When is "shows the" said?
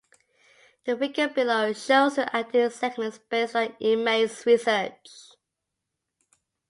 1.73-2.35